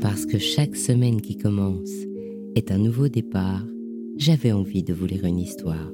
[0.00, 1.92] Parce que chaque semaine qui commence
[2.54, 3.64] est un nouveau départ,
[4.16, 5.92] j'avais envie de vous lire une histoire.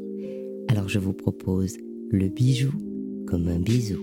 [0.69, 1.77] Alors je vous propose
[2.11, 2.73] le bijou
[3.27, 4.00] comme un bisou.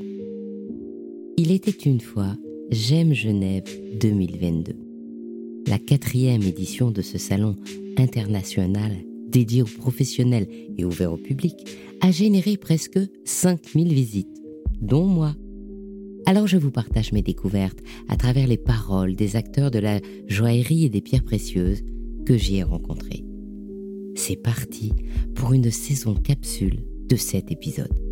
[1.38, 2.38] Il était une fois
[2.70, 3.64] J'aime Genève
[4.00, 4.74] 2022,
[5.68, 7.56] la quatrième édition de ce salon
[7.98, 8.92] international
[9.30, 11.56] dédié aux professionnels et ouvert au public
[12.02, 14.42] a généré presque 5000 visites,
[14.82, 15.36] dont moi.
[16.26, 20.86] Alors je vous partage mes découvertes à travers les paroles des acteurs de la joaillerie
[20.86, 21.82] et des pierres précieuses
[22.26, 23.24] que j'y ai rencontrés.
[24.16, 24.92] C'est parti
[25.36, 28.09] pour une saison capsule de cet épisode.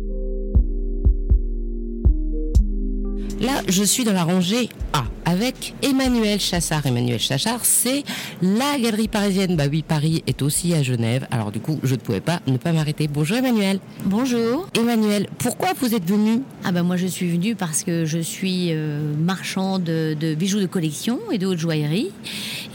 [3.40, 6.86] Là, je suis dans la rangée A avec Emmanuel Chassard.
[6.86, 8.02] Emmanuel Chassard, c'est
[8.42, 9.54] la galerie parisienne.
[9.54, 11.26] Bah oui, Paris est aussi à Genève.
[11.30, 13.06] Alors du coup, je ne pouvais pas ne pas m'arrêter.
[13.06, 13.78] Bonjour Emmanuel.
[14.04, 14.66] Bonjour.
[14.76, 16.42] Emmanuel, pourquoi vous êtes venu?
[16.64, 20.60] Ah ben moi je suis venue parce que je suis euh, marchand de, de bijoux
[20.60, 22.10] de collection et de haute joaillerie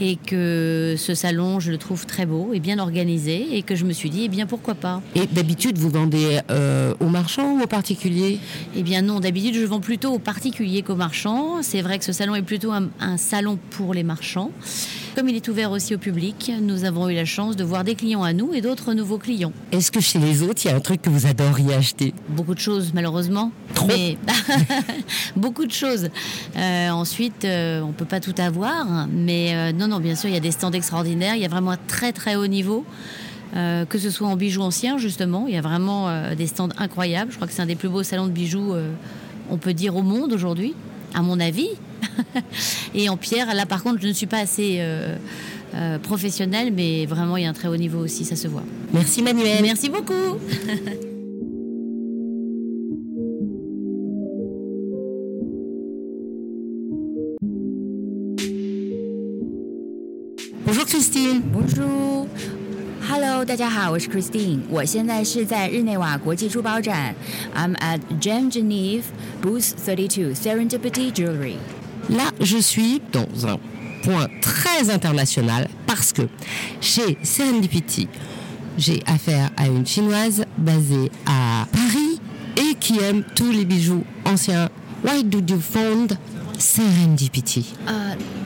[0.04, 3.84] et que ce salon, je le trouve très beau et bien organisé et que je
[3.86, 5.00] me suis dit, eh bien pourquoi pas.
[5.14, 8.38] Et d'habitude, vous vendez euh, aux marchands ou aux particuliers?
[8.76, 11.62] Eh bien non, d'habitude, je vends plutôt aux particuliers qu'aux marchands.
[11.62, 14.50] C'est vrai que ce salon est plutôt un, un salon pour les marchands.
[15.14, 17.94] Comme il est ouvert aussi au public, nous avons eu la chance de voir des
[17.94, 19.52] clients à nous et d'autres nouveaux clients.
[19.70, 22.12] Est-ce que chez les autres, il y a un truc que vous adoriez acheter?
[22.28, 23.52] Beaucoup de choses, malheureusement.
[23.74, 23.86] Trop?
[23.86, 24.18] Mais
[25.36, 26.08] beaucoup de choses.
[26.56, 30.34] Euh, ensuite, euh, on peut pas tout avoir, mais euh, non, non, bien sûr, il
[30.34, 31.36] y a des stands extraordinaires.
[31.36, 32.84] Il y a vraiment un très très haut niveau.
[33.56, 36.70] Euh, que ce soit en bijoux anciens, justement, il y a vraiment euh, des stands
[36.76, 37.30] incroyables.
[37.30, 38.90] Je crois que c'est un des plus beaux salons de bijoux, euh,
[39.48, 40.74] on peut dire, au monde aujourd'hui,
[41.14, 41.68] à mon avis.
[42.93, 45.15] Et en pierre, là par contre, je ne suis pas assez euh,
[45.75, 48.63] euh, professionnelle, mais vraiment, il y a un très haut niveau aussi, ça se voit.
[48.93, 49.61] Merci Manuel.
[49.61, 50.37] Merci beaucoup.
[60.65, 61.41] Bonjour Christine.
[61.51, 67.15] Bonjour。Hello，大家好，我是 Christine，我现在是在日内瓦国际珠宝展，
[67.55, 69.01] I'm at Gem Genève
[69.41, 71.55] Booth 32 Serendipity Jewelry。
[72.10, 73.58] Là, je suis dans un
[74.02, 76.22] point très international parce que
[76.80, 78.08] chez Serendipity,
[78.76, 82.20] j'ai affaire à une chinoise basée à Paris
[82.56, 84.68] et qui aime tous les bijoux anciens.
[85.04, 86.18] Why did you found
[86.58, 87.72] Serendipity?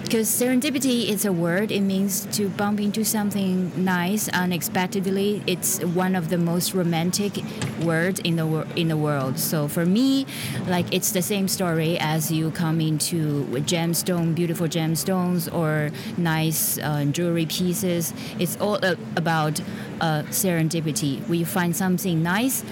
[0.09, 5.43] Because serendipity is a word, it means to bump into something nice unexpectedly.
[5.47, 7.45] It's one of the most romantic
[7.83, 9.39] words in the in the world.
[9.39, 10.25] So for me,
[10.67, 17.05] like it's the same story as you come into gemstone, beautiful gemstones or nice uh,
[17.13, 18.15] jewelry pieces.
[18.39, 19.61] It's all uh, about
[20.01, 21.21] uh, serendipity.
[21.29, 22.65] We find something nice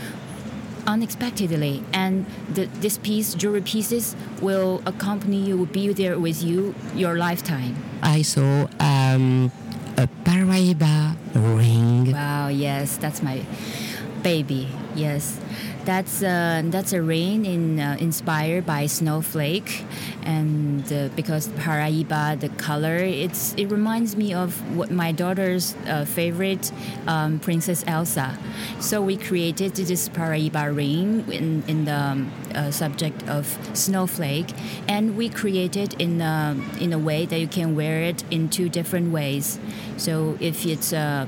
[0.87, 6.75] unexpectedly and the, this piece jewelry pieces will accompany you will be there with you
[6.95, 9.51] your lifetime I saw um,
[9.97, 12.13] a Paraiba ring.
[12.13, 13.43] wow yes that's my
[14.27, 14.67] baby.
[14.97, 15.39] Yes.
[15.85, 19.85] That's uh, that's a ring in, uh, inspired by snowflake
[20.25, 26.05] and uh, because paraiba the color it's it reminds me of what my daughter's uh,
[26.05, 26.73] favorite
[27.07, 28.37] um, princess elsa.
[28.81, 34.51] So we created this paraiba ring in, in the um, uh, subject of snowflake
[34.89, 38.69] and we created in a, in a way that you can wear it in two
[38.69, 39.61] different ways.
[39.99, 41.27] So if it's uh,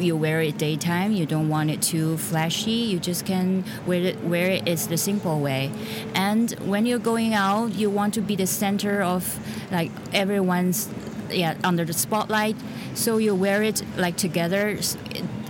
[0.00, 4.24] you wear it daytime you don't want it too flashy you just can wear it
[4.24, 5.70] wear it's the simple way
[6.14, 9.38] and when you're going out you want to be the center of
[9.70, 10.88] like everyone's
[11.30, 12.56] yeah under the spotlight
[12.94, 14.78] so you wear it like together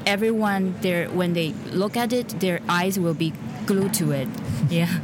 [0.07, 3.33] everyone there when they look at it their eyes will be
[3.67, 4.29] glued to it
[4.71, 5.01] yeah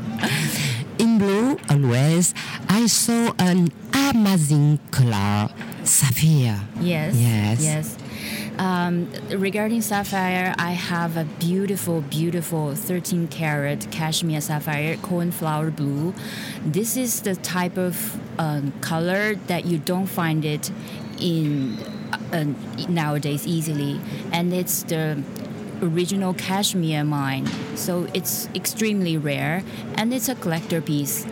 [0.99, 2.33] In blue, always,
[2.71, 5.51] I saw an amazing color,
[5.85, 6.61] sapphire.
[6.81, 7.15] Yes.
[7.17, 7.61] Yes.
[7.63, 7.97] Yes.
[8.59, 16.15] Um, regarding sapphire, I have a beautiful, beautiful 13 karat cashmere sapphire, cornflower blue.
[16.65, 20.71] This is the type of um, color that you don't find it
[21.21, 21.79] in
[22.33, 22.45] uh,
[22.89, 24.01] nowadays easily,
[24.33, 25.23] and it's the
[25.83, 27.47] original cashmere mine.
[27.77, 29.65] So it's extremely rare,
[29.97, 31.27] and it's a collector piece.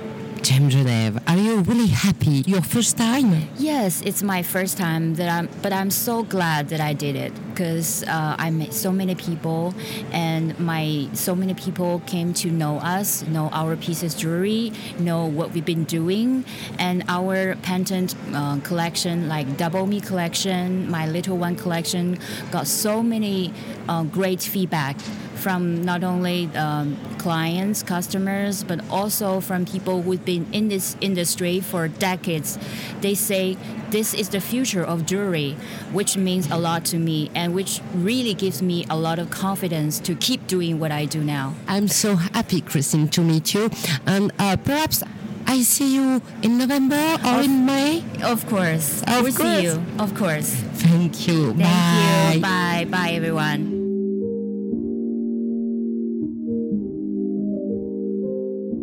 [0.45, 2.43] Genève, are you really happy?
[2.47, 3.49] Your first time?
[3.57, 7.33] Yes, it's my first time that I'm, but I'm so glad that I did it.
[7.55, 9.75] Because uh, I met so many people,
[10.11, 15.53] and my so many people came to know us, know our pieces jewelry, know what
[15.53, 16.45] we've been doing,
[16.79, 22.19] and our pendant uh, collection, like Double Me collection, my Little One collection,
[22.51, 23.53] got so many
[23.89, 24.99] uh, great feedback
[25.45, 31.61] from not only um, clients, customers, but also from people who've been in this industry
[31.61, 32.59] for decades.
[33.01, 33.57] They say
[33.95, 35.53] this is the future of jewelry,
[35.93, 40.01] which means a lot to me and which really gives me a lot of confidence
[40.01, 41.55] to keep doing what I do now.
[41.69, 43.71] I'm so happy, Christine, to meet you.
[44.05, 45.05] And uh, perhaps
[45.47, 48.03] I see you in November or Of- in May.
[48.25, 49.01] Of course.
[49.03, 49.37] Of we'll course.
[49.59, 49.81] see you.
[50.01, 50.51] Of course.
[50.83, 51.55] Thank you.
[51.55, 52.33] Thank Bye.
[52.35, 52.41] you.
[52.43, 52.87] Bye.
[52.91, 53.71] Bye, everyone.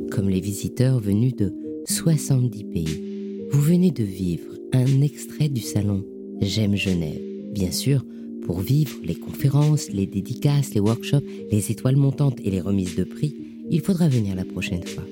[0.09, 1.53] Comme les visiteurs venus de
[1.85, 6.03] 70 pays, vous venez de vivre un extrait du salon
[6.41, 7.21] J'aime Genève.
[7.53, 8.05] Bien sûr,
[8.45, 13.03] pour vivre les conférences, les dédicaces, les workshops, les étoiles montantes et les remises de
[13.03, 13.35] prix,
[13.69, 15.03] il faudra venir la prochaine fois.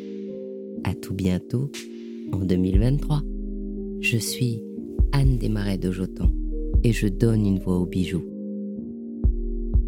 [0.86, 1.72] À tout bientôt
[2.32, 3.22] en 2023.
[4.02, 4.62] Je suis
[5.12, 6.32] Anne Desmarais de Jotan
[6.84, 8.26] et je donne une voix aux bijoux.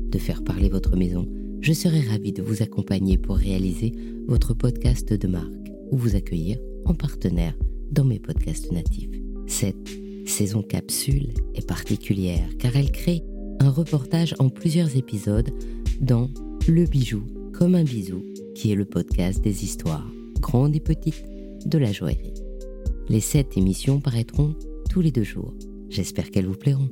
[0.10, 1.28] De faire parler votre maison,
[1.62, 3.94] je serai ravie de vous accompagner pour réaliser
[4.28, 7.58] votre podcast de marque ou vous accueillir en partenaire
[7.92, 9.21] dans mes podcasts natifs.
[9.52, 9.90] Cette
[10.28, 13.22] saison capsule est particulière car elle crée
[13.60, 15.52] un reportage en plusieurs épisodes
[16.00, 16.30] dans
[16.70, 17.22] Le bijou
[17.52, 18.24] comme un bisou
[18.56, 20.10] qui est le podcast des histoires,
[20.40, 21.26] grandes et petites,
[21.66, 22.34] de la joaillerie.
[23.10, 24.56] Les sept émissions paraîtront
[24.90, 25.54] tous les deux jours.
[25.90, 26.90] J'espère qu'elles vous plairont.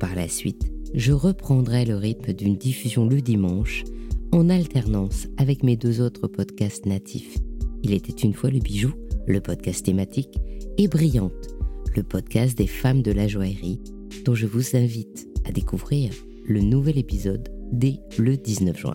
[0.00, 3.84] Par la suite, je reprendrai le rythme d'une diffusion le dimanche
[4.32, 7.36] en alternance avec mes deux autres podcasts natifs.
[7.82, 8.94] Il était une fois le bijou,
[9.26, 10.38] le podcast thématique,
[10.78, 11.55] et Brillante,
[11.96, 13.80] le podcast des femmes de la joaillerie,
[14.24, 16.12] dont je vous invite à découvrir
[16.46, 18.94] le nouvel épisode dès le 19 juin.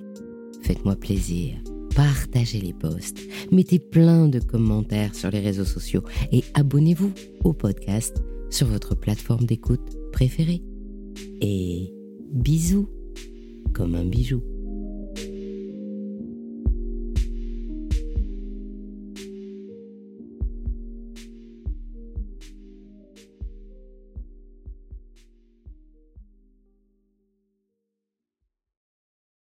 [0.61, 1.55] Faites-moi plaisir,
[1.95, 3.19] partagez les posts,
[3.51, 7.11] mettez plein de commentaires sur les réseaux sociaux et abonnez-vous
[7.43, 10.61] au podcast sur votre plateforme d'écoute préférée.
[11.41, 11.91] Et
[12.31, 12.87] bisous
[13.73, 14.41] comme un bijou.